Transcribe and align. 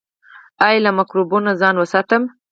ایا 0.65 0.81
له 0.85 0.91
مکروبونو 0.99 1.51
ځان 1.61 1.75
وساتم؟ 1.77 2.23